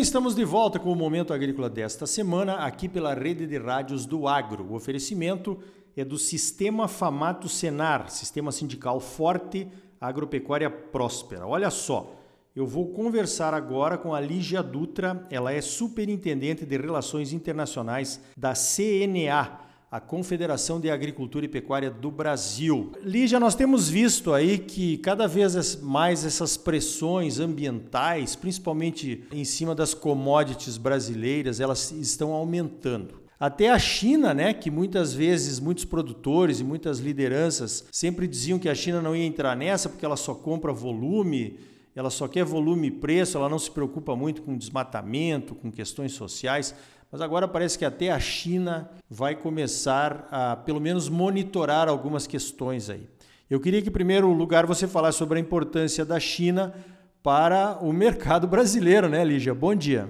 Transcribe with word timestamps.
estamos 0.00 0.34
de 0.34 0.46
volta 0.46 0.78
com 0.78 0.90
o 0.90 0.96
Momento 0.96 1.34
Agrícola 1.34 1.68
desta 1.68 2.06
semana, 2.06 2.54
aqui 2.54 2.88
pela 2.88 3.12
rede 3.12 3.46
de 3.46 3.58
rádios 3.58 4.06
do 4.06 4.26
Agro. 4.26 4.64
O 4.64 4.74
oferecimento 4.74 5.58
é 5.94 6.02
do 6.02 6.16
Sistema 6.16 6.88
Famato 6.88 7.50
Senar, 7.50 8.08
Sistema 8.08 8.50
Sindical 8.50 8.98
Forte, 8.98 9.68
Agropecuária 10.00 10.70
Próspera. 10.70 11.46
Olha 11.46 11.68
só, 11.68 12.16
eu 12.56 12.66
vou 12.66 12.88
conversar 12.92 13.52
agora 13.52 13.98
com 13.98 14.14
a 14.14 14.20
Lígia 14.20 14.62
Dutra, 14.62 15.26
ela 15.30 15.52
é 15.52 15.60
Superintendente 15.60 16.64
de 16.64 16.78
Relações 16.78 17.34
Internacionais 17.34 18.22
da 18.34 18.54
CNA, 18.54 19.60
a 19.90 19.98
Confederação 19.98 20.78
de 20.78 20.88
Agricultura 20.88 21.44
e 21.44 21.48
Pecuária 21.48 21.90
do 21.90 22.12
Brasil. 22.12 22.92
Lígia, 23.02 23.40
nós 23.40 23.56
temos 23.56 23.88
visto 23.88 24.32
aí 24.32 24.56
que 24.56 24.96
cada 24.98 25.26
vez 25.26 25.80
mais 25.82 26.24
essas 26.24 26.56
pressões 26.56 27.40
ambientais, 27.40 28.36
principalmente 28.36 29.24
em 29.32 29.44
cima 29.44 29.74
das 29.74 29.92
commodities 29.92 30.76
brasileiras, 30.76 31.58
elas 31.58 31.90
estão 31.90 32.30
aumentando. 32.30 33.18
Até 33.38 33.68
a 33.68 33.78
China, 33.80 34.32
né, 34.32 34.52
que 34.52 34.70
muitas 34.70 35.12
vezes 35.12 35.58
muitos 35.58 35.84
produtores 35.84 36.60
e 36.60 36.64
muitas 36.64 37.00
lideranças 37.00 37.84
sempre 37.90 38.28
diziam 38.28 38.60
que 38.60 38.68
a 38.68 38.74
China 38.76 39.02
não 39.02 39.16
ia 39.16 39.24
entrar 39.24 39.56
nessa 39.56 39.88
porque 39.88 40.04
ela 40.04 40.16
só 40.16 40.34
compra 40.34 40.72
volume, 40.72 41.58
ela 41.96 42.10
só 42.10 42.28
quer 42.28 42.44
volume 42.44 42.88
e 42.88 42.90
preço, 42.92 43.36
ela 43.36 43.48
não 43.48 43.58
se 43.58 43.70
preocupa 43.70 44.14
muito 44.14 44.42
com 44.42 44.56
desmatamento, 44.56 45.54
com 45.56 45.72
questões 45.72 46.12
sociais. 46.12 46.76
Mas 47.10 47.20
agora 47.20 47.48
parece 47.48 47.76
que 47.76 47.84
até 47.84 48.10
a 48.10 48.20
China 48.20 48.88
vai 49.10 49.34
começar 49.34 50.28
a, 50.30 50.54
pelo 50.54 50.80
menos, 50.80 51.08
monitorar 51.08 51.88
algumas 51.88 52.24
questões 52.24 52.88
aí. 52.88 53.08
Eu 53.50 53.60
queria 53.60 53.82
que, 53.82 53.88
em 53.88 53.92
primeiro 53.92 54.28
lugar, 54.32 54.64
você 54.64 54.86
falasse 54.86 55.18
sobre 55.18 55.38
a 55.38 55.40
importância 55.40 56.04
da 56.04 56.20
China 56.20 56.72
para 57.20 57.78
o 57.82 57.92
mercado 57.92 58.46
brasileiro, 58.46 59.08
né, 59.08 59.24
Lígia? 59.24 59.52
Bom 59.52 59.74
dia. 59.74 60.08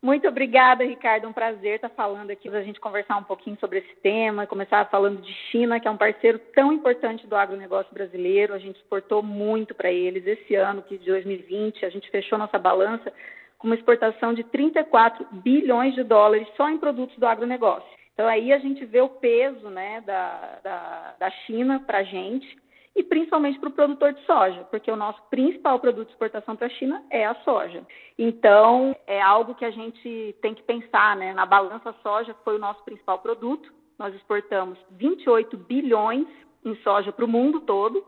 Muito 0.00 0.26
obrigada, 0.26 0.84
Ricardo. 0.84 1.28
Um 1.28 1.34
prazer 1.34 1.74
estar 1.74 1.90
falando 1.90 2.30
aqui 2.30 2.48
para 2.48 2.60
a 2.60 2.62
gente 2.62 2.80
conversar 2.80 3.18
um 3.18 3.24
pouquinho 3.24 3.58
sobre 3.60 3.80
esse 3.80 3.94
tema. 4.02 4.46
Começar 4.46 4.88
falando 4.88 5.20
de 5.20 5.32
China, 5.50 5.78
que 5.78 5.86
é 5.86 5.90
um 5.90 5.98
parceiro 5.98 6.38
tão 6.54 6.72
importante 6.72 7.26
do 7.26 7.36
agronegócio 7.36 7.92
brasileiro. 7.92 8.54
A 8.54 8.58
gente 8.58 8.76
exportou 8.76 9.22
muito 9.22 9.74
para 9.74 9.90
eles. 9.90 10.26
Esse 10.26 10.54
ano, 10.54 10.80
que 10.80 10.96
de 10.96 11.04
2020, 11.04 11.84
a 11.84 11.90
gente 11.90 12.08
fechou 12.10 12.38
nossa 12.38 12.58
balança 12.58 13.12
com 13.58 13.66
uma 13.66 13.74
exportação 13.74 14.32
de 14.32 14.44
34 14.44 15.26
bilhões 15.32 15.94
de 15.94 16.04
dólares 16.04 16.48
só 16.56 16.68
em 16.68 16.78
produtos 16.78 17.16
do 17.18 17.26
agronegócio. 17.26 17.88
Então 18.14 18.26
aí 18.26 18.52
a 18.52 18.58
gente 18.58 18.84
vê 18.84 19.00
o 19.00 19.08
peso 19.08 19.68
né, 19.68 20.00
da, 20.02 20.58
da, 20.62 21.14
da 21.18 21.30
China 21.30 21.80
para 21.86 21.98
a 21.98 22.02
gente 22.02 22.56
e 22.96 23.02
principalmente 23.02 23.58
para 23.60 23.68
o 23.68 23.72
produtor 23.72 24.12
de 24.12 24.20
soja, 24.24 24.66
porque 24.70 24.90
o 24.90 24.96
nosso 24.96 25.22
principal 25.30 25.78
produto 25.78 26.06
de 26.08 26.12
exportação 26.12 26.56
para 26.56 26.66
a 26.66 26.70
China 26.70 27.04
é 27.10 27.24
a 27.24 27.34
soja. 27.36 27.86
Então, 28.18 28.96
é 29.06 29.22
algo 29.22 29.54
que 29.54 29.64
a 29.64 29.70
gente 29.70 30.34
tem 30.42 30.52
que 30.52 30.64
pensar, 30.64 31.14
né? 31.16 31.32
Na 31.32 31.46
balança 31.46 31.94
soja 32.02 32.34
foi 32.44 32.56
o 32.56 32.58
nosso 32.58 32.82
principal 32.84 33.20
produto. 33.20 33.72
Nós 33.96 34.12
exportamos 34.16 34.76
28 34.90 35.56
bilhões 35.56 36.26
em 36.64 36.74
soja 36.76 37.12
para 37.12 37.24
o 37.24 37.28
mundo 37.28 37.60
todo 37.60 38.04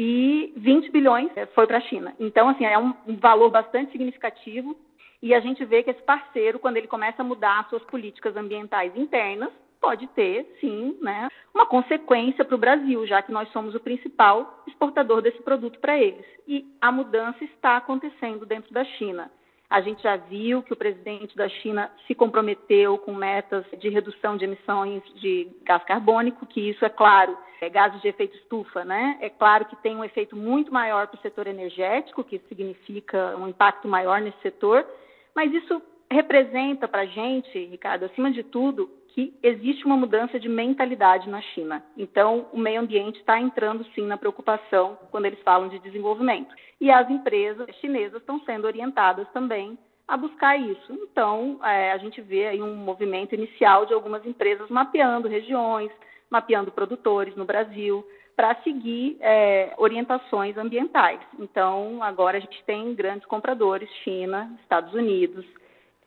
e 0.00 0.52
20 0.56 0.92
bilhões 0.92 1.28
é, 1.34 1.44
foi 1.46 1.66
para 1.66 1.78
a 1.78 1.80
China. 1.80 2.14
Então, 2.20 2.48
assim, 2.48 2.64
é 2.64 2.78
um 2.78 2.94
valor 3.16 3.50
bastante 3.50 3.90
significativo 3.90 4.78
e 5.20 5.34
a 5.34 5.40
gente 5.40 5.64
vê 5.64 5.82
que 5.82 5.90
esse 5.90 6.02
parceiro, 6.02 6.60
quando 6.60 6.76
ele 6.76 6.86
começa 6.86 7.20
a 7.20 7.24
mudar 7.24 7.68
suas 7.68 7.82
políticas 7.82 8.36
ambientais 8.36 8.96
internas, 8.96 9.50
pode 9.80 10.06
ter, 10.08 10.56
sim, 10.60 10.96
né, 11.02 11.26
uma 11.52 11.66
consequência 11.66 12.44
para 12.44 12.54
o 12.54 12.58
Brasil, 12.58 13.04
já 13.08 13.20
que 13.22 13.32
nós 13.32 13.50
somos 13.50 13.74
o 13.74 13.80
principal 13.80 14.62
exportador 14.68 15.20
desse 15.20 15.42
produto 15.42 15.80
para 15.80 15.98
eles. 15.98 16.24
E 16.46 16.64
a 16.80 16.92
mudança 16.92 17.42
está 17.42 17.76
acontecendo 17.76 18.46
dentro 18.46 18.72
da 18.72 18.84
China. 18.84 19.28
A 19.70 19.82
gente 19.82 20.02
já 20.02 20.16
viu 20.16 20.62
que 20.62 20.72
o 20.72 20.76
presidente 20.76 21.36
da 21.36 21.46
China 21.46 21.90
se 22.06 22.14
comprometeu 22.14 22.96
com 22.96 23.12
metas 23.12 23.66
de 23.78 23.90
redução 23.90 24.36
de 24.36 24.44
emissões 24.44 25.02
de 25.16 25.48
gás 25.62 25.84
carbônico, 25.84 26.46
que 26.46 26.70
isso 26.70 26.84
é 26.86 26.88
claro, 26.88 27.36
é 27.60 27.68
gases 27.68 28.00
de 28.00 28.08
efeito 28.08 28.34
estufa, 28.36 28.82
né? 28.82 29.18
É 29.20 29.28
claro 29.28 29.66
que 29.66 29.76
tem 29.76 29.94
um 29.94 30.04
efeito 30.04 30.34
muito 30.34 30.72
maior 30.72 31.06
para 31.06 31.18
o 31.18 31.20
setor 31.20 31.46
energético, 31.46 32.24
que 32.24 32.38
significa 32.48 33.36
um 33.36 33.46
impacto 33.46 33.86
maior 33.86 34.22
nesse 34.22 34.40
setor, 34.40 34.86
mas 35.34 35.52
isso 35.52 35.82
representa 36.10 36.88
para 36.88 37.02
a 37.02 37.06
gente, 37.06 37.58
Ricardo, 37.66 38.06
acima 38.06 38.30
de 38.30 38.42
tudo, 38.42 38.90
que 39.18 39.34
existe 39.42 39.84
uma 39.84 39.96
mudança 39.96 40.38
de 40.38 40.48
mentalidade 40.48 41.28
na 41.28 41.40
China. 41.40 41.82
Então, 41.96 42.46
o 42.52 42.56
meio 42.56 42.80
ambiente 42.80 43.18
está 43.18 43.36
entrando 43.40 43.84
sim 43.92 44.06
na 44.06 44.16
preocupação 44.16 44.96
quando 45.10 45.24
eles 45.24 45.40
falam 45.42 45.68
de 45.68 45.80
desenvolvimento. 45.80 46.54
E 46.80 46.88
as 46.88 47.10
empresas 47.10 47.68
chinesas 47.80 48.20
estão 48.20 48.38
sendo 48.44 48.68
orientadas 48.68 49.26
também 49.32 49.76
a 50.06 50.16
buscar 50.16 50.56
isso. 50.56 50.92
Então, 50.92 51.58
é, 51.64 51.90
a 51.90 51.98
gente 51.98 52.20
vê 52.20 52.46
aí 52.46 52.62
um 52.62 52.76
movimento 52.76 53.34
inicial 53.34 53.86
de 53.86 53.92
algumas 53.92 54.24
empresas 54.24 54.70
mapeando 54.70 55.26
regiões, 55.26 55.90
mapeando 56.30 56.70
produtores 56.70 57.34
no 57.34 57.44
Brasil, 57.44 58.06
para 58.36 58.54
seguir 58.62 59.16
é, 59.18 59.74
orientações 59.78 60.56
ambientais. 60.56 61.18
Então, 61.40 62.04
agora 62.04 62.38
a 62.38 62.40
gente 62.40 62.62
tem 62.64 62.94
grandes 62.94 63.26
compradores, 63.26 63.90
China, 64.04 64.48
Estados 64.62 64.94
Unidos, 64.94 65.44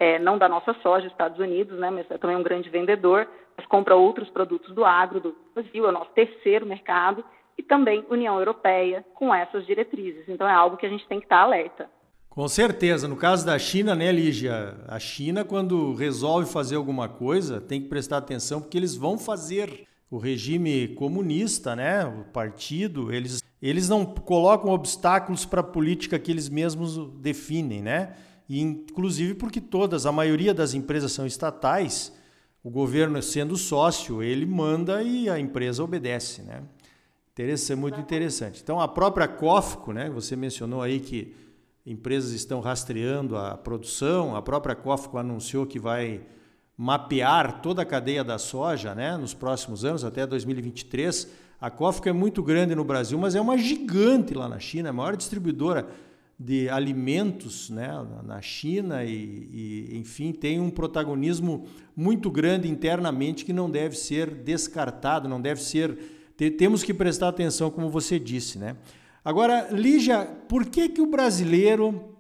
é, 0.02 0.18
não 0.18 0.36
da 0.36 0.50
nossa 0.50 0.74
soja, 0.82 1.06
Estados 1.06 1.38
Unidos, 1.38 1.78
né, 1.78 1.92
mas 1.92 2.10
é 2.10 2.18
também 2.18 2.36
um 2.36 2.42
grande 2.42 2.68
vendedor, 2.72 3.28
mas 3.56 3.68
compra 3.68 3.96
outros 3.96 4.28
produtos 4.32 4.74
do 4.74 4.84
agro 4.84 5.20
do 5.20 5.36
Brasil, 5.54 5.86
é 5.86 5.90
o 5.90 5.92
nosso 5.92 6.10
terceiro 6.16 6.66
mercado, 6.66 7.24
e 7.56 7.62
também 7.62 8.04
União 8.10 8.40
Europeia 8.40 9.06
com 9.14 9.32
essas 9.32 9.64
diretrizes. 9.64 10.28
Então 10.28 10.50
é 10.50 10.54
algo 10.54 10.76
que 10.76 10.88
a 10.88 10.90
gente 10.90 11.08
tem 11.08 11.20
que 11.20 11.26
estar 11.26 11.42
alerta. 11.42 11.88
Com 12.32 12.48
certeza. 12.48 13.08
No 13.08 13.16
caso 13.16 13.46
da 13.46 13.60
China, 13.60 13.94
né, 13.94 14.12
Lígia? 14.12 14.76
A 14.88 14.98
China, 14.98 15.46
quando 15.46 15.94
resolve 15.94 16.52
fazer 16.52 16.78
alguma 16.78 17.08
coisa, 17.08 17.62
tem 17.62 17.80
que 17.80 17.88
prestar 17.88 18.18
atenção 18.18 18.60
porque 18.60 18.80
eles 18.80 18.96
vão 18.96 19.20
fazer. 19.20 19.86
O 20.10 20.18
regime 20.18 20.90
comunista, 20.96 21.76
né, 21.76 22.04
o 22.06 22.26
partido, 22.34 23.14
eles, 23.14 23.42
eles 23.62 23.88
não 23.88 24.04
colocam 24.04 24.72
obstáculos 24.72 25.46
para 25.46 25.62
a 25.62 25.64
política 25.64 26.18
que 26.18 26.32
eles 26.32 26.50
mesmos 26.50 26.98
definem, 27.20 27.82
né? 27.82 28.16
E, 28.52 28.60
inclusive 28.60 29.34
porque 29.34 29.62
todas, 29.62 30.06
a 30.06 30.12
maioria 30.12 30.54
das 30.54 30.74
empresas 30.74 31.14
são 31.14 31.26
estatais, 31.26 32.12
o 32.62 32.70
governo 32.70 33.22
sendo 33.22 33.56
sócio, 33.56 34.22
ele 34.22 34.46
manda 34.46 35.02
e 35.02 35.30
a 35.30 35.40
empresa 35.40 35.82
obedece, 35.82 36.42
né? 36.42 36.62
Interessante, 37.32 37.80
muito 37.80 38.02
interessante. 38.02 38.60
Então 38.62 38.82
a 38.82 38.90
própria 38.90 39.26
Cofco, 39.26 39.94
né, 39.94 40.10
você 40.10 40.36
mencionou 40.36 40.82
aí 40.82 41.00
que 41.00 41.34
empresas 41.86 42.34
estão 42.34 42.60
rastreando 42.60 43.38
a 43.38 43.56
produção, 43.56 44.36
a 44.36 44.42
própria 44.42 44.76
Cofco 44.76 45.18
anunciou 45.18 45.66
que 45.66 45.80
vai 45.80 46.20
mapear 46.78 47.62
toda 47.62 47.84
a 47.84 47.86
cadeia 47.86 48.22
da 48.22 48.38
soja, 48.38 48.94
né, 48.94 49.16
nos 49.16 49.34
próximos 49.34 49.86
anos 49.86 50.04
até 50.04 50.28
2023. 50.28 51.30
A 51.62 51.70
Cofco 51.70 52.10
é 52.10 52.12
muito 52.12 52.44
grande 52.44 52.76
no 52.76 52.84
Brasil, 52.84 53.18
mas 53.18 53.34
é 53.34 53.40
uma 53.40 53.58
gigante 53.58 54.34
lá 54.34 54.50
na 54.50 54.60
China, 54.60 54.90
a 54.90 54.94
maior 54.94 55.16
distribuidora 55.16 55.88
de 56.44 56.68
alimentos 56.70 57.70
né, 57.70 57.88
na 58.24 58.42
China 58.42 59.04
e, 59.04 59.14
e, 59.14 59.98
enfim, 59.98 60.32
tem 60.32 60.60
um 60.60 60.72
protagonismo 60.72 61.68
muito 61.96 62.32
grande 62.32 62.68
internamente 62.68 63.46
que 63.46 63.54
não 63.54 63.70
deve 63.70 63.96
ser 63.96 64.28
descartado, 64.34 65.30
não 65.30 65.40
deve 65.40 65.62
ser. 65.62 65.96
temos 66.58 66.82
que 66.84 66.96
prestar 66.96 67.28
atenção, 67.28 67.70
como 67.70 67.92
você 67.92 68.18
disse. 68.18 68.58
Né? 68.58 68.76
Agora, 69.24 69.68
Lígia, 69.72 70.26
por 70.48 70.66
que, 70.66 70.90
que 70.90 71.00
o 71.00 71.06
brasileiro, 71.06 72.16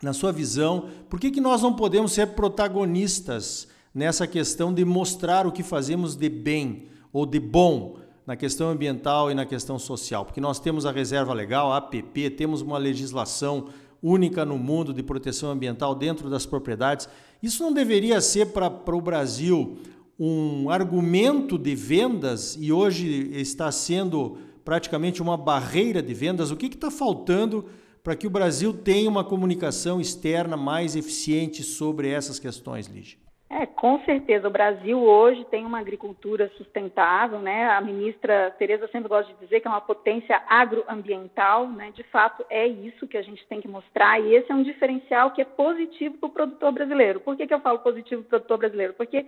na 0.00 0.12
sua 0.12 0.30
visão, 0.30 0.88
por 1.10 1.18
que, 1.18 1.32
que 1.32 1.40
nós 1.40 1.60
não 1.60 1.74
podemos 1.74 2.12
ser 2.12 2.28
protagonistas 2.28 3.66
nessa 3.92 4.24
questão 4.24 4.72
de 4.72 4.84
mostrar 4.84 5.48
o 5.48 5.52
que 5.52 5.64
fazemos 5.64 6.14
de 6.14 6.28
bem 6.28 6.86
ou 7.12 7.26
de 7.26 7.40
bom? 7.40 7.96
Na 8.26 8.36
questão 8.36 8.70
ambiental 8.70 9.30
e 9.30 9.34
na 9.34 9.44
questão 9.44 9.78
social, 9.78 10.24
porque 10.24 10.40
nós 10.40 10.58
temos 10.58 10.86
a 10.86 10.92
reserva 10.92 11.34
legal, 11.34 11.72
a 11.72 11.76
APP, 11.76 12.30
temos 12.30 12.62
uma 12.62 12.78
legislação 12.78 13.66
única 14.02 14.44
no 14.44 14.58
mundo 14.58 14.92
de 14.92 15.02
proteção 15.02 15.50
ambiental 15.50 15.94
dentro 15.94 16.28
das 16.28 16.44
propriedades. 16.44 17.08
Isso 17.42 17.62
não 17.62 17.72
deveria 17.72 18.20
ser 18.20 18.46
para 18.46 18.96
o 18.96 19.00
Brasil 19.00 19.78
um 20.18 20.70
argumento 20.70 21.58
de 21.58 21.74
vendas 21.74 22.56
e 22.60 22.70
hoje 22.72 23.30
está 23.32 23.70
sendo 23.72 24.38
praticamente 24.64 25.20
uma 25.20 25.36
barreira 25.36 26.02
de 26.02 26.14
vendas? 26.14 26.50
O 26.50 26.56
que 26.56 26.66
está 26.66 26.90
faltando 26.90 27.66
para 28.02 28.14
que 28.14 28.26
o 28.26 28.30
Brasil 28.30 28.72
tenha 28.72 29.08
uma 29.08 29.24
comunicação 29.24 30.00
externa 30.00 30.56
mais 30.56 30.94
eficiente 30.96 31.62
sobre 31.62 32.08
essas 32.08 32.38
questões, 32.38 32.86
Lígia? 32.86 33.23
É, 33.56 33.66
com 33.66 34.00
certeza. 34.00 34.48
O 34.48 34.50
Brasil 34.50 35.00
hoje 35.00 35.44
tem 35.44 35.64
uma 35.64 35.78
agricultura 35.78 36.50
sustentável, 36.56 37.38
né? 37.38 37.68
A 37.68 37.80
ministra 37.80 38.50
Tereza 38.58 38.88
sempre 38.88 39.08
gosta 39.08 39.32
de 39.32 39.38
dizer 39.38 39.60
que 39.60 39.68
é 39.68 39.70
uma 39.70 39.80
potência 39.80 40.42
agroambiental, 40.48 41.68
né? 41.68 41.92
De 41.92 42.02
fato, 42.02 42.44
é 42.50 42.66
isso 42.66 43.06
que 43.06 43.16
a 43.16 43.22
gente 43.22 43.46
tem 43.46 43.60
que 43.60 43.68
mostrar 43.68 44.18
e 44.18 44.34
esse 44.34 44.50
é 44.50 44.54
um 44.56 44.64
diferencial 44.64 45.30
que 45.30 45.40
é 45.40 45.44
positivo 45.44 46.18
para 46.18 46.26
o 46.26 46.32
produtor 46.32 46.72
brasileiro. 46.72 47.20
Por 47.20 47.36
que, 47.36 47.46
que 47.46 47.54
eu 47.54 47.60
falo 47.60 47.78
positivo 47.78 48.24
para 48.24 48.26
o 48.26 48.30
produtor 48.30 48.58
brasileiro? 48.58 48.94
Porque 48.94 49.24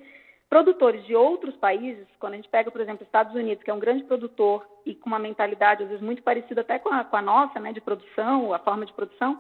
produtores 0.50 1.05
de 1.06 1.14
outros 1.14 1.55
países, 1.55 2.05
quando 2.19 2.32
a 2.32 2.37
gente 2.37 2.49
pega, 2.49 2.69
por 2.69 2.81
exemplo, 2.81 3.05
Estados 3.05 3.32
Unidos, 3.32 3.62
que 3.62 3.70
é 3.70 3.75
um 3.75 3.79
grande 3.79 4.02
produtor 4.02 4.67
e 4.84 4.93
com 4.93 5.06
uma 5.06 5.20
mentalidade 5.20 5.84
às 5.84 5.88
vezes 5.88 6.05
muito 6.05 6.25
parecida 6.25 6.62
até 6.62 6.81
com 6.81 6.93
a, 6.93 7.05
com 7.05 7.17
a 7.17 7.22
nossa, 7.22 7.61
né? 7.61 7.72
De 7.72 7.81
produção, 7.81 8.52
a 8.52 8.58
forma 8.58 8.84
de 8.84 8.93
produção, 8.93 9.38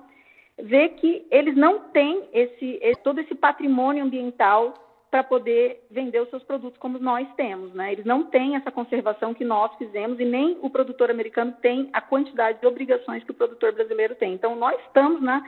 vê 0.58 0.88
que 0.90 1.26
eles 1.30 1.56
não 1.56 1.90
têm 1.90 2.28
esse, 2.32 2.80
todo 3.02 3.20
esse 3.20 3.34
patrimônio 3.34 4.04
ambiental 4.04 4.74
para 5.10 5.22
poder 5.22 5.86
vender 5.90 6.20
os 6.20 6.28
seus 6.30 6.42
produtos 6.42 6.78
como 6.78 6.98
nós 6.98 7.26
temos. 7.36 7.72
Né? 7.72 7.92
Eles 7.92 8.04
não 8.04 8.24
têm 8.24 8.56
essa 8.56 8.70
conservação 8.70 9.32
que 9.32 9.44
nós 9.44 9.74
fizemos 9.76 10.18
e 10.18 10.24
nem 10.24 10.58
o 10.60 10.68
produtor 10.68 11.10
americano 11.10 11.52
tem 11.62 11.88
a 11.92 12.00
quantidade 12.00 12.60
de 12.60 12.66
obrigações 12.66 13.22
que 13.24 13.30
o 13.30 13.34
produtor 13.34 13.72
brasileiro 13.72 14.14
tem. 14.14 14.34
Então, 14.34 14.56
nós 14.56 14.78
estamos 14.86 15.22
na 15.22 15.42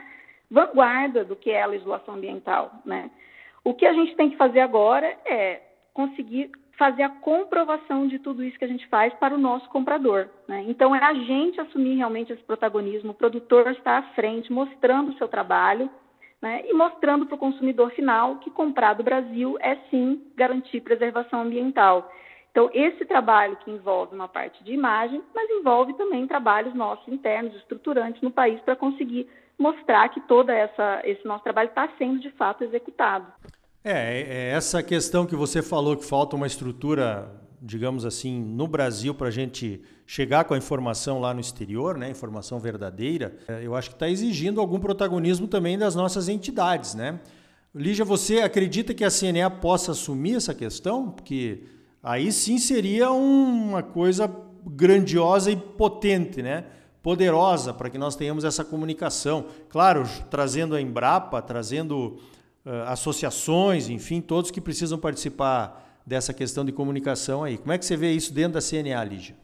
vanguarda 0.49 1.23
do 1.23 1.35
que 1.35 1.51
é 1.51 1.61
a 1.61 1.67
legislação 1.67 2.15
ambiental. 2.15 2.71
Né? 2.85 3.11
O 3.63 3.73
que 3.73 3.85
a 3.85 3.93
gente 3.93 4.15
tem 4.15 4.29
que 4.29 4.37
fazer 4.37 4.61
agora 4.61 5.05
é 5.25 5.61
conseguir 5.93 6.51
fazer 6.79 7.03
a 7.03 7.09
comprovação 7.09 8.07
de 8.07 8.17
tudo 8.19 8.41
isso 8.41 8.57
que 8.57 8.63
a 8.63 8.67
gente 8.67 8.87
faz 8.87 9.13
para 9.15 9.35
o 9.35 9.37
nosso 9.37 9.67
comprador. 9.67 10.29
Né? 10.47 10.63
Então, 10.65 10.95
é 10.95 11.03
a 11.03 11.13
gente 11.13 11.59
assumir 11.59 11.97
realmente 11.97 12.31
esse 12.31 12.41
protagonismo, 12.41 13.11
o 13.11 13.13
produtor 13.13 13.69
está 13.71 13.97
à 13.97 14.03
frente, 14.13 14.51
mostrando 14.51 15.11
o 15.11 15.17
seu 15.17 15.27
trabalho 15.27 15.91
né? 16.41 16.63
e 16.65 16.73
mostrando 16.73 17.25
para 17.25 17.35
o 17.35 17.37
consumidor 17.37 17.91
final 17.91 18.37
que 18.37 18.49
comprar 18.49 18.93
do 18.93 19.03
Brasil 19.03 19.57
é 19.59 19.75
sim 19.91 20.23
garantir 20.37 20.79
preservação 20.79 21.41
ambiental. 21.41 22.09
Então, 22.49 22.69
esse 22.73 23.03
trabalho 23.05 23.57
que 23.57 23.69
envolve 23.69 24.15
uma 24.15 24.29
parte 24.29 24.63
de 24.63 24.71
imagem, 24.71 25.21
mas 25.35 25.49
envolve 25.49 25.93
também 25.95 26.25
trabalhos 26.27 26.73
nossos 26.73 27.07
internos, 27.09 27.53
estruturantes 27.57 28.21
no 28.21 28.31
país, 28.31 28.59
para 28.61 28.77
conseguir 28.77 29.29
mostrar 29.57 30.07
que 30.09 30.21
todo 30.21 30.49
essa, 30.49 31.01
esse 31.03 31.27
nosso 31.27 31.43
trabalho 31.43 31.67
está 31.67 31.89
sendo 31.97 32.19
de 32.19 32.31
fato 32.31 32.63
executado. 32.63 33.27
É, 33.83 33.91
é, 33.91 34.21
é, 34.21 34.49
essa 34.51 34.83
questão 34.83 35.25
que 35.25 35.35
você 35.35 35.61
falou 35.61 35.95
que 35.95 36.03
falta 36.03 36.35
uma 36.35 36.45
estrutura, 36.45 37.31
digamos 37.61 38.03
assim, 38.03 38.37
no 38.37 38.67
Brasil 38.67 39.13
para 39.13 39.27
a 39.27 39.31
gente 39.31 39.81
chegar 40.05 40.43
com 40.43 40.53
a 40.53 40.57
informação 40.57 41.19
lá 41.19 41.33
no 41.33 41.39
exterior, 41.39 41.97
né, 41.97 42.09
informação 42.09 42.59
verdadeira, 42.59 43.37
é, 43.47 43.65
eu 43.65 43.75
acho 43.75 43.89
que 43.89 43.95
está 43.95 44.09
exigindo 44.09 44.59
algum 44.59 44.79
protagonismo 44.79 45.47
também 45.47 45.77
das 45.77 45.95
nossas 45.95 46.27
entidades, 46.27 46.93
né? 46.93 47.19
Lígia, 47.73 48.03
você 48.03 48.39
acredita 48.39 48.93
que 48.93 49.05
a 49.05 49.11
CNA 49.11 49.49
possa 49.49 49.91
assumir 49.91 50.35
essa 50.35 50.53
questão? 50.53 51.11
Porque 51.11 51.63
aí 52.01 52.31
sim 52.31 52.57
seria 52.57 53.11
uma 53.11 53.83
coisa 53.83 54.29
grandiosa 54.65 55.51
e 55.51 55.55
potente, 55.55 56.41
né? 56.41 56.65
Poderosa 57.01 57.73
para 57.73 57.89
que 57.89 57.97
nós 57.97 58.15
tenhamos 58.15 58.43
essa 58.43 58.65
comunicação. 58.65 59.45
Claro, 59.69 60.03
trazendo 60.31 60.75
a 60.75 60.81
Embrapa, 60.81 61.41
trazendo 61.41 62.19
associações, 62.87 63.89
enfim, 63.89 64.21
todos 64.21 64.51
que 64.51 64.61
precisam 64.61 64.97
participar 64.99 66.01
dessa 66.05 66.33
questão 66.33 66.65
de 66.65 66.71
comunicação 66.71 67.43
aí. 67.43 67.57
Como 67.57 67.71
é 67.71 67.77
que 67.77 67.85
você 67.85 67.95
vê 67.95 68.11
isso 68.11 68.33
dentro 68.33 68.53
da 68.53 68.59
CNA, 68.59 69.03
Lígia? 69.03 69.35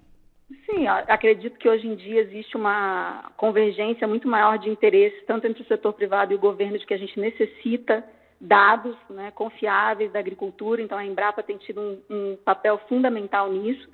Sim, 0.66 0.88
acredito 0.88 1.58
que 1.58 1.70
hoje 1.70 1.88
em 1.88 1.96
dia 1.96 2.22
existe 2.22 2.56
uma 2.56 3.32
convergência 3.38 4.08
muito 4.08 4.28
maior 4.28 4.58
de 4.58 4.70
interesses, 4.70 5.24
tanto 5.26 5.48
entre 5.48 5.64
o 5.64 5.68
setor 5.68 5.94
privado 5.94 6.34
e 6.34 6.36
o 6.36 6.40
governo, 6.40 6.78
de 6.78 6.86
que 6.86 6.94
a 6.94 6.98
gente 6.98 7.20
necessita 7.20 8.04
dados 8.40 8.96
né, 9.10 9.32
confiáveis 9.32 10.12
da 10.12 10.20
agricultura, 10.20 10.82
então 10.82 10.98
a 10.98 11.06
Embrapa 11.06 11.42
tem 11.42 11.58
tido 11.58 11.82
um, 11.82 12.02
um 12.10 12.38
papel 12.44 12.80
fundamental 12.90 13.52
nisso. 13.52 13.88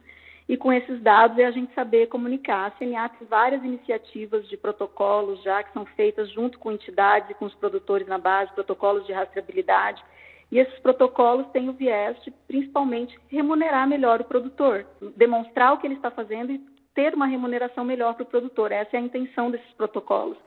E 0.52 0.58
com 0.58 0.74
esses 0.74 1.02
dados 1.02 1.38
é 1.38 1.46
a 1.46 1.52
gente 1.52 1.74
saber 1.74 2.08
comunicar. 2.08 2.66
A 2.66 2.72
CNA 2.72 3.08
tem 3.08 3.26
várias 3.26 3.64
iniciativas 3.64 4.46
de 4.50 4.58
protocolos 4.58 5.42
já 5.44 5.64
que 5.64 5.72
são 5.72 5.86
feitas 5.86 6.30
junto 6.30 6.60
com 6.60 6.74
entidades 6.74 7.30
e 7.30 7.34
com 7.34 7.46
os 7.46 7.56
produtores 7.56 8.06
na 8.06 8.18
base, 8.18 8.52
protocolos 8.52 9.08
de 9.08 9.14
rastreabilidade. 9.14 10.04
E 10.52 10.60
esses 10.60 10.78
protocolos 10.80 11.48
têm 11.54 11.70
o 11.70 11.72
viés 11.72 12.22
de, 12.26 12.32
principalmente, 12.50 13.18
remunerar 13.30 13.88
melhor 13.88 14.20
o 14.20 14.26
produtor, 14.26 14.86
demonstrar 15.16 15.72
o 15.74 15.78
que 15.78 15.88
ele 15.88 15.96
está 15.96 16.12
fazendo 16.12 16.52
e 16.52 16.60
ter 16.94 17.14
uma 17.14 17.28
remuneração 17.28 17.86
melhor 17.86 18.16
para 18.16 18.24
o 18.24 18.26
produtor. 18.26 18.74
Essa 18.74 18.98
é 18.98 19.00
a 19.00 19.04
intenção 19.04 19.50
desses 19.50 19.72
protocolos. 19.78 20.38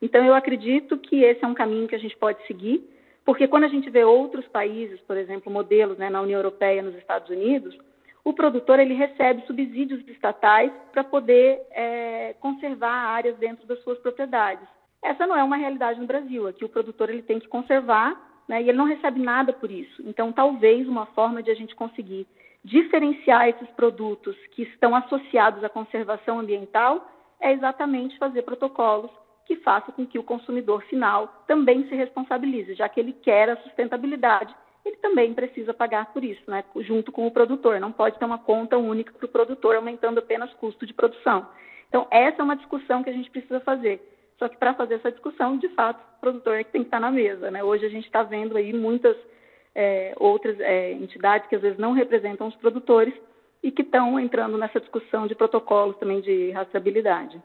Então, 0.00 0.24
eu 0.24 0.34
acredito 0.34 0.96
que 0.96 1.22
esse 1.22 1.44
é 1.44 1.46
um 1.46 1.52
caminho 1.52 1.86
que 1.86 1.94
a 1.94 1.98
gente 1.98 2.16
pode 2.16 2.42
seguir, 2.46 2.82
porque 3.26 3.46
quando 3.46 3.64
a 3.64 3.68
gente 3.68 3.90
vê 3.90 4.04
outros 4.04 4.48
países, 4.48 4.98
por 5.02 5.18
exemplo, 5.18 5.52
modelos 5.52 5.98
né, 5.98 6.08
na 6.08 6.22
União 6.22 6.38
Europeia, 6.38 6.80
nos 6.80 6.94
Estados 6.94 7.28
Unidos, 7.28 7.76
o 8.24 8.32
produtor 8.32 8.78
ele 8.78 8.94
recebe 8.94 9.46
subsídios 9.46 10.06
estatais 10.08 10.70
para 10.92 11.04
poder 11.04 11.62
é, 11.70 12.34
conservar 12.40 12.90
áreas 12.90 13.36
dentro 13.38 13.66
das 13.66 13.82
suas 13.82 13.98
propriedades. 13.98 14.66
Essa 15.02 15.26
não 15.26 15.36
é 15.36 15.42
uma 15.42 15.56
realidade 15.56 15.98
no 15.98 16.06
Brasil. 16.06 16.46
Aqui 16.46 16.64
o 16.64 16.68
produtor 16.68 17.08
ele 17.08 17.22
tem 17.22 17.38
que 17.38 17.48
conservar 17.48 18.20
né, 18.46 18.62
e 18.62 18.68
ele 18.68 18.76
não 18.76 18.84
recebe 18.84 19.20
nada 19.20 19.52
por 19.52 19.70
isso. 19.70 20.02
Então, 20.06 20.32
talvez 20.32 20.86
uma 20.86 21.06
forma 21.06 21.42
de 21.42 21.50
a 21.50 21.54
gente 21.54 21.74
conseguir 21.74 22.26
diferenciar 22.62 23.48
esses 23.48 23.68
produtos 23.70 24.36
que 24.50 24.62
estão 24.62 24.94
associados 24.94 25.64
à 25.64 25.68
conservação 25.68 26.38
ambiental 26.38 27.08
é 27.40 27.52
exatamente 27.52 28.18
fazer 28.18 28.42
protocolos 28.42 29.10
que 29.46 29.56
façam 29.56 29.94
com 29.94 30.06
que 30.06 30.18
o 30.18 30.22
consumidor 30.22 30.82
final 30.82 31.44
também 31.46 31.88
se 31.88 31.94
responsabilize, 31.94 32.74
já 32.74 32.88
que 32.88 33.00
ele 33.00 33.14
quer 33.14 33.48
a 33.48 33.56
sustentabilidade 33.56 34.54
ele 34.84 34.96
também 34.96 35.34
precisa 35.34 35.74
pagar 35.74 36.12
por 36.12 36.24
isso, 36.24 36.42
né, 36.48 36.64
junto 36.80 37.12
com 37.12 37.26
o 37.26 37.30
produtor. 37.30 37.78
Não 37.80 37.92
pode 37.92 38.18
ter 38.18 38.24
uma 38.24 38.38
conta 38.38 38.78
única 38.78 39.12
para 39.12 39.26
o 39.26 39.28
produtor, 39.28 39.76
aumentando 39.76 40.18
apenas 40.18 40.52
custo 40.54 40.86
de 40.86 40.94
produção. 40.94 41.46
Então, 41.88 42.06
essa 42.10 42.40
é 42.40 42.44
uma 42.44 42.56
discussão 42.56 43.02
que 43.02 43.10
a 43.10 43.12
gente 43.12 43.30
precisa 43.30 43.60
fazer. 43.60 44.00
Só 44.38 44.48
que 44.48 44.56
para 44.56 44.74
fazer 44.74 44.94
essa 44.94 45.10
discussão, 45.10 45.58
de 45.58 45.68
fato, 45.70 46.00
o 46.16 46.20
produtor 46.20 46.54
é 46.54 46.64
que 46.64 46.72
tem 46.72 46.82
que 46.82 46.86
estar 46.86 47.00
na 47.00 47.10
mesa. 47.10 47.50
Né? 47.50 47.62
Hoje 47.62 47.84
a 47.84 47.90
gente 47.90 48.06
está 48.06 48.22
vendo 48.22 48.56
aí 48.56 48.72
muitas 48.72 49.16
é, 49.74 50.14
outras 50.16 50.58
é, 50.60 50.92
entidades 50.92 51.48
que 51.48 51.56
às 51.56 51.62
vezes 51.62 51.78
não 51.78 51.92
representam 51.92 52.48
os 52.48 52.56
produtores 52.56 53.12
e 53.62 53.70
que 53.70 53.82
estão 53.82 54.18
entrando 54.18 54.56
nessa 54.56 54.80
discussão 54.80 55.26
de 55.26 55.34
protocolos 55.34 55.96
também 55.98 56.20
de 56.22 56.50
rastreabilidade. 56.52 57.40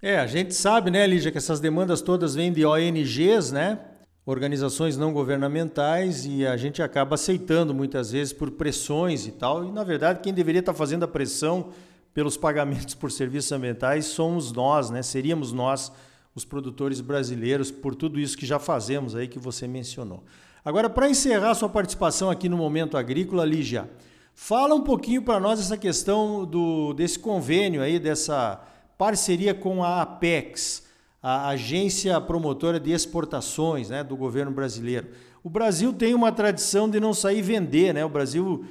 É, 0.00 0.18
a 0.18 0.26
gente 0.26 0.54
sabe, 0.54 0.90
né, 0.90 1.06
Lígia, 1.06 1.32
que 1.32 1.38
essas 1.38 1.58
demandas 1.58 2.00
todas 2.00 2.34
vêm 2.34 2.52
de 2.52 2.64
ONGs, 2.64 3.50
né? 3.50 3.80
Organizações 4.26 4.96
não 4.96 5.12
governamentais 5.12 6.26
e 6.26 6.44
a 6.44 6.56
gente 6.56 6.82
acaba 6.82 7.14
aceitando 7.14 7.72
muitas 7.72 8.10
vezes 8.10 8.32
por 8.32 8.50
pressões 8.50 9.24
e 9.24 9.30
tal. 9.30 9.64
E 9.64 9.70
na 9.70 9.84
verdade, 9.84 10.18
quem 10.20 10.34
deveria 10.34 10.58
estar 10.58 10.74
fazendo 10.74 11.04
a 11.04 11.08
pressão 11.08 11.68
pelos 12.12 12.36
pagamentos 12.36 12.94
por 12.94 13.12
serviços 13.12 13.52
ambientais 13.52 14.06
somos 14.06 14.50
nós, 14.50 14.90
né? 14.90 15.00
Seríamos 15.00 15.52
nós, 15.52 15.92
os 16.34 16.44
produtores 16.44 17.00
brasileiros, 17.00 17.70
por 17.70 17.94
tudo 17.94 18.18
isso 18.18 18.36
que 18.36 18.44
já 18.44 18.58
fazemos 18.58 19.14
aí 19.14 19.28
que 19.28 19.38
você 19.38 19.68
mencionou. 19.68 20.24
Agora, 20.64 20.90
para 20.90 21.08
encerrar 21.08 21.54
sua 21.54 21.68
participação 21.68 22.28
aqui 22.28 22.48
no 22.48 22.56
Momento 22.56 22.96
Agrícola, 22.96 23.44
Lígia, 23.44 23.88
fala 24.34 24.74
um 24.74 24.82
pouquinho 24.82 25.22
para 25.22 25.38
nós 25.38 25.60
essa 25.60 25.76
questão 25.76 26.44
do, 26.44 26.92
desse 26.94 27.16
convênio 27.16 27.80
aí, 27.80 28.00
dessa 28.00 28.60
parceria 28.98 29.54
com 29.54 29.84
a 29.84 30.02
Apex 30.02 30.85
a 31.28 31.48
Agência 31.48 32.20
Promotora 32.20 32.78
de 32.78 32.92
Exportações 32.92 33.90
né, 33.90 34.04
do 34.04 34.16
governo 34.16 34.52
brasileiro. 34.52 35.08
O 35.42 35.50
Brasil 35.50 35.92
tem 35.92 36.14
uma 36.14 36.30
tradição 36.30 36.88
de 36.88 37.00
não 37.00 37.12
sair 37.12 37.42
vender, 37.42 37.92
né? 37.92 38.04
O 38.04 38.08
Brasil, 38.08 38.64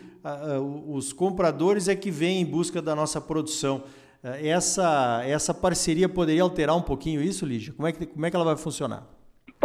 os 0.88 1.12
compradores 1.12 1.89
é 1.89 1.95
que 1.97 2.09
vêm 2.09 2.39
em 2.39 2.45
busca 2.45 2.81
da 2.81 2.95
nossa 2.95 3.19
produção. 3.19 3.83
Essa, 4.24 5.21
essa 5.25 5.53
parceria 5.53 6.07
poderia 6.07 6.43
alterar 6.43 6.77
um 6.77 6.81
pouquinho 6.81 7.21
isso, 7.21 7.45
Lígia? 7.45 7.74
Como 7.74 7.89
é 7.89 7.91
que, 7.91 8.05
como 8.05 8.25
é 8.25 8.29
que 8.29 8.35
ela 8.38 8.45
vai 8.45 8.55
funcionar? 8.55 9.05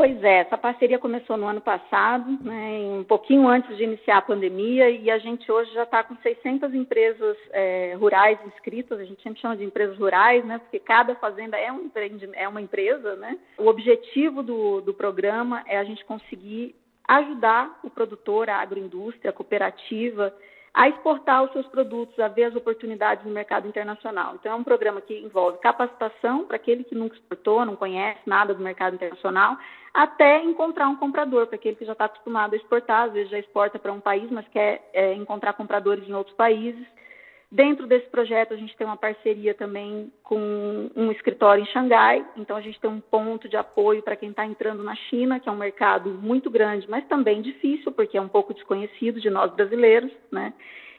Pois 0.00 0.24
é, 0.24 0.38
essa 0.38 0.56
parceria 0.56 0.98
começou 0.98 1.36
no 1.36 1.46
ano 1.46 1.60
passado, 1.60 2.38
né, 2.42 2.78
um 2.98 3.04
pouquinho 3.04 3.46
antes 3.46 3.76
de 3.76 3.84
iniciar 3.84 4.16
a 4.16 4.22
pandemia, 4.22 4.88
e 4.88 5.10
a 5.10 5.18
gente 5.18 5.52
hoje 5.52 5.70
já 5.74 5.82
está 5.82 6.02
com 6.02 6.16
600 6.16 6.72
empresas 6.72 7.36
é, 7.50 7.92
rurais 8.00 8.38
inscritas, 8.46 8.98
a 8.98 9.04
gente 9.04 9.22
sempre 9.22 9.42
chama 9.42 9.58
de 9.58 9.62
empresas 9.62 9.98
rurais, 9.98 10.42
né, 10.42 10.56
porque 10.56 10.78
cada 10.78 11.14
fazenda 11.16 11.58
é, 11.58 11.70
um, 11.70 11.90
é 12.32 12.48
uma 12.48 12.62
empresa. 12.62 13.14
Né? 13.16 13.36
O 13.58 13.66
objetivo 13.66 14.42
do, 14.42 14.80
do 14.80 14.94
programa 14.94 15.62
é 15.66 15.76
a 15.76 15.84
gente 15.84 16.02
conseguir 16.06 16.74
ajudar 17.06 17.78
o 17.84 17.90
produtor, 17.90 18.48
a 18.48 18.56
agroindústria, 18.56 19.28
a 19.28 19.34
cooperativa, 19.34 20.34
a 20.72 20.88
exportar 20.88 21.42
os 21.42 21.52
seus 21.52 21.66
produtos, 21.66 22.18
a 22.20 22.28
ver 22.28 22.44
as 22.44 22.54
oportunidades 22.54 23.24
no 23.24 23.32
mercado 23.32 23.66
internacional. 23.66 24.36
Então, 24.36 24.52
é 24.52 24.54
um 24.54 24.62
programa 24.62 25.00
que 25.00 25.18
envolve 25.18 25.58
capacitação 25.58 26.44
para 26.44 26.56
aquele 26.56 26.84
que 26.84 26.94
nunca 26.94 27.16
exportou, 27.16 27.64
não 27.64 27.74
conhece 27.74 28.20
nada 28.24 28.54
do 28.54 28.62
mercado 28.62 28.94
internacional, 28.94 29.56
até 29.92 30.42
encontrar 30.44 30.88
um 30.88 30.96
comprador, 30.96 31.48
para 31.48 31.56
aquele 31.56 31.74
que 31.74 31.84
já 31.84 31.92
está 31.92 32.04
acostumado 32.04 32.54
a 32.54 32.56
exportar, 32.56 33.08
às 33.08 33.12
vezes 33.12 33.30
já 33.30 33.38
exporta 33.38 33.78
para 33.78 33.92
um 33.92 34.00
país, 34.00 34.30
mas 34.30 34.46
quer 34.48 34.88
é, 34.92 35.14
encontrar 35.14 35.54
compradores 35.54 36.08
em 36.08 36.14
outros 36.14 36.36
países. 36.36 36.86
Dentro 37.52 37.84
desse 37.88 38.06
projeto, 38.06 38.54
a 38.54 38.56
gente 38.56 38.76
tem 38.76 38.86
uma 38.86 38.96
parceria 38.96 39.52
também 39.54 40.12
com 40.22 40.88
um 40.94 41.10
escritório 41.10 41.62
em 41.62 41.66
Xangai, 41.66 42.24
então 42.36 42.56
a 42.56 42.60
gente 42.60 42.78
tem 42.78 42.88
um 42.88 43.00
ponto 43.00 43.48
de 43.48 43.56
apoio 43.56 44.02
para 44.02 44.14
quem 44.14 44.30
está 44.30 44.46
entrando 44.46 44.84
na 44.84 44.94
China, 44.94 45.40
que 45.40 45.48
é 45.48 45.52
um 45.52 45.56
mercado 45.56 46.10
muito 46.10 46.48
grande, 46.48 46.88
mas 46.88 47.04
também 47.08 47.42
difícil, 47.42 47.90
porque 47.90 48.16
é 48.16 48.20
um 48.20 48.28
pouco 48.28 48.54
desconhecido 48.54 49.20
de 49.20 49.28
nós 49.28 49.52
brasileiros, 49.52 50.12
né? 50.30 50.52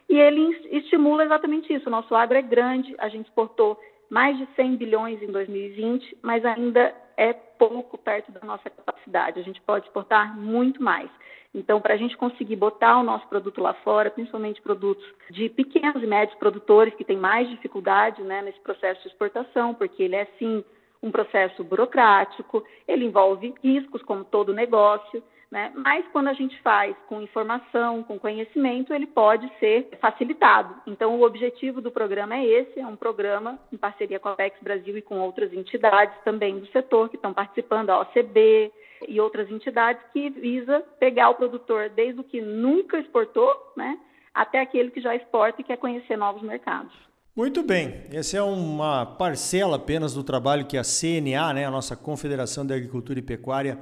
E 0.09 0.19
ele 0.19 0.41
estimula 0.71 1.23
exatamente 1.23 1.73
isso. 1.73 1.87
O 1.87 1.91
nosso 1.91 2.13
agro 2.13 2.37
é 2.37 2.41
grande, 2.41 2.93
a 2.97 3.07
gente 3.07 3.27
exportou 3.27 3.79
mais 4.09 4.37
de 4.37 4.45
100 4.57 4.75
bilhões 4.75 5.23
em 5.23 5.27
2020, 5.27 6.17
mas 6.21 6.43
ainda 6.43 6.93
é 7.15 7.31
pouco 7.31 7.97
perto 7.97 8.29
da 8.29 8.41
nossa 8.45 8.69
capacidade. 8.69 9.39
A 9.39 9.43
gente 9.43 9.61
pode 9.61 9.85
exportar 9.85 10.37
muito 10.37 10.83
mais. 10.83 11.09
Então, 11.53 11.81
para 11.81 11.95
a 11.95 11.97
gente 11.97 12.15
conseguir 12.15 12.55
botar 12.55 12.97
o 12.97 13.03
nosso 13.03 13.27
produto 13.27 13.61
lá 13.61 13.73
fora, 13.73 14.09
principalmente 14.09 14.61
produtos 14.61 15.05
de 15.29 15.49
pequenos 15.49 16.01
e 16.01 16.07
médios 16.07 16.37
produtores 16.37 16.93
que 16.95 17.03
têm 17.03 17.17
mais 17.17 17.49
dificuldade 17.49 18.21
né, 18.23 18.41
nesse 18.41 18.59
processo 18.61 19.01
de 19.01 19.09
exportação, 19.09 19.73
porque 19.73 20.01
ele 20.01 20.15
é 20.15 20.25
sim 20.39 20.63
um 21.03 21.11
processo 21.11 21.63
burocrático, 21.63 22.63
ele 22.87 23.05
envolve 23.05 23.53
riscos, 23.61 24.01
como 24.03 24.23
todo 24.23 24.53
negócio, 24.53 25.21
né? 25.51 25.69
Mas 25.75 26.07
quando 26.13 26.29
a 26.29 26.33
gente 26.33 26.57
faz 26.61 26.95
com 27.09 27.21
informação, 27.21 28.03
com 28.03 28.17
conhecimento, 28.17 28.93
ele 28.93 29.05
pode 29.05 29.51
ser 29.59 29.89
facilitado. 29.99 30.73
Então, 30.87 31.19
o 31.19 31.25
objetivo 31.25 31.81
do 31.81 31.91
programa 31.91 32.35
é 32.35 32.45
esse: 32.45 32.79
é 32.79 32.87
um 32.87 32.95
programa 32.95 33.59
em 33.73 33.77
parceria 33.77 34.17
com 34.17 34.29
a 34.29 34.31
Apex 34.31 34.57
Brasil 34.61 34.97
e 34.97 35.01
com 35.01 35.19
outras 35.19 35.51
entidades 35.51 36.15
também 36.23 36.57
do 36.57 36.67
setor 36.67 37.09
que 37.09 37.17
estão 37.17 37.33
participando, 37.33 37.89
a 37.89 37.99
OCB 37.99 38.71
e 39.07 39.19
outras 39.19 39.49
entidades, 39.49 40.01
que 40.13 40.29
visa 40.29 40.83
pegar 40.99 41.29
o 41.29 41.35
produtor 41.35 41.89
desde 41.89 42.19
o 42.19 42.23
que 42.23 42.41
nunca 42.41 42.99
exportou, 42.99 43.49
né? 43.75 43.97
Até 44.33 44.61
aquele 44.61 44.91
que 44.91 45.01
já 45.01 45.15
exporta 45.15 45.61
e 45.61 45.63
quer 45.63 45.77
conhecer 45.77 46.17
novos 46.17 46.41
mercados. 46.41 46.93
Muito 47.35 47.63
bem, 47.63 48.03
essa 48.11 48.37
é 48.37 48.41
uma 48.41 49.05
parcela 49.05 49.77
apenas 49.77 50.13
do 50.13 50.23
trabalho 50.23 50.65
que 50.65 50.77
a 50.77 50.83
CNA, 50.83 51.53
né, 51.53 51.65
a 51.65 51.71
nossa 51.71 51.95
Confederação 51.95 52.65
de 52.65 52.73
Agricultura 52.73 53.19
e 53.19 53.21
Pecuária, 53.21 53.79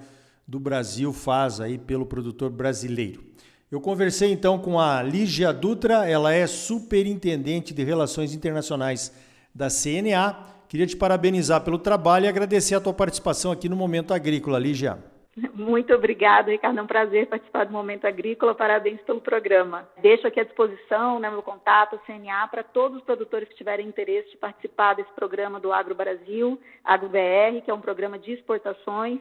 do 0.47 0.59
Brasil 0.59 1.11
faz 1.11 1.59
aí 1.59 1.77
pelo 1.77 2.05
produtor 2.05 2.51
brasileiro. 2.51 3.23
Eu 3.71 3.79
conversei 3.79 4.31
então 4.31 4.57
com 4.57 4.79
a 4.79 5.01
Lígia 5.03 5.53
Dutra, 5.53 6.09
ela 6.09 6.33
é 6.33 6.47
superintendente 6.47 7.71
de 7.73 7.83
Relações 7.83 8.33
Internacionais 8.33 9.13
da 9.53 9.67
CNA. 9.67 10.58
Queria 10.69 10.85
te 10.85 10.95
parabenizar 10.95 11.63
pelo 11.63 11.79
trabalho 11.79 12.25
e 12.25 12.27
agradecer 12.29 12.75
a 12.75 12.79
tua 12.79 12.93
participação 12.93 13.51
aqui 13.51 13.67
no 13.67 13.75
Momento 13.75 14.13
Agrícola, 14.13 14.59
Lígia. 14.59 14.99
Muito 15.55 15.91
obrigada, 15.95 16.51
Ricardo. 16.51 16.77
É 16.77 16.81
um 16.83 16.87
prazer 16.87 17.25
participar 17.27 17.65
do 17.65 17.73
Momento 17.73 18.05
Agrícola. 18.05 18.53
Parabéns 18.53 19.01
pelo 19.01 19.19
programa. 19.19 19.89
Deixo 19.99 20.27
aqui 20.27 20.39
à 20.39 20.43
disposição 20.43 21.19
né, 21.19 21.27
meu 21.31 21.41
contato, 21.41 21.99
CNA, 22.05 22.47
para 22.49 22.61
todos 22.61 22.99
os 22.99 23.03
produtores 23.03 23.49
que 23.49 23.55
tiverem 23.55 23.87
interesse 23.87 24.29
de 24.29 24.37
participar 24.37 24.93
desse 24.93 25.11
programa 25.13 25.59
do 25.59 25.73
Agro 25.73 25.95
Brasil, 25.95 26.59
Agro 26.85 27.09
BR, 27.09 27.61
que 27.65 27.71
é 27.71 27.73
um 27.73 27.81
programa 27.81 28.19
de 28.19 28.33
exportações 28.33 29.19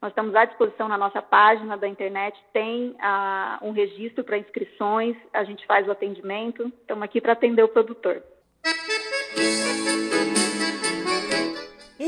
nós 0.00 0.10
estamos 0.10 0.34
à 0.34 0.44
disposição 0.44 0.88
na 0.88 0.98
nossa 0.98 1.22
página 1.22 1.76
da 1.76 1.88
internet, 1.88 2.38
tem 2.52 2.94
ah, 3.00 3.58
um 3.62 3.70
registro 3.72 4.22
para 4.22 4.36
inscrições, 4.36 5.16
a 5.32 5.42
gente 5.42 5.66
faz 5.66 5.88
o 5.88 5.90
atendimento, 5.90 6.70
estamos 6.82 7.02
aqui 7.02 7.18
para 7.20 7.32
atender 7.32 7.62
o 7.62 7.68
produtor. 7.68 8.22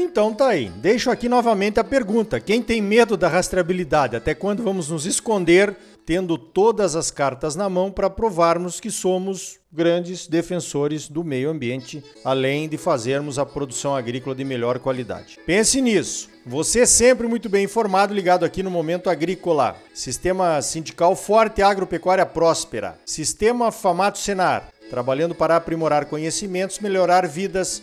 Então 0.01 0.33
tá 0.33 0.49
aí. 0.49 0.69
Deixo 0.69 1.11
aqui 1.11 1.29
novamente 1.29 1.81
a 1.81 1.85
pergunta: 1.85 2.39
quem 2.39 2.63
tem 2.63 2.81
medo 2.81 3.17
da 3.17 3.27
rastreabilidade? 3.27 4.15
Até 4.15 4.33
quando 4.33 4.63
vamos 4.63 4.91
nos 4.91 5.05
esconder 5.07 5.77
tendo 6.07 6.39
todas 6.39 6.97
as 6.97 7.11
cartas 7.11 7.55
na 7.55 7.69
mão 7.69 7.91
para 7.91 8.09
provarmos 8.09 8.81
que 8.81 8.91
somos 8.91 9.59
grandes 9.71 10.27
defensores 10.27 11.07
do 11.07 11.23
meio 11.23 11.51
ambiente, 11.51 12.03
além 12.25 12.67
de 12.67 12.79
fazermos 12.79 13.39
a 13.39 13.45
produção 13.45 13.95
agrícola 13.95 14.35
de 14.35 14.43
melhor 14.43 14.79
qualidade. 14.79 15.39
Pense 15.45 15.83
nisso. 15.83 16.31
Você 16.47 16.87
sempre 16.87 17.27
muito 17.27 17.51
bem 17.51 17.65
informado, 17.65 18.15
ligado 18.15 18.45
aqui 18.45 18.63
no 18.63 18.71
Momento 18.71 19.11
Agrícola. 19.11 19.77
Sistema 19.93 20.63
sindical 20.63 21.15
forte, 21.15 21.61
agropecuária 21.61 22.25
próspera. 22.25 22.99
Sistema 23.05 23.71
Famato 23.71 24.19
Senar, 24.19 24.71
trabalhando 24.89 25.35
para 25.35 25.57
aprimorar 25.57 26.07
conhecimentos, 26.07 26.79
melhorar 26.79 27.27
vidas 27.27 27.83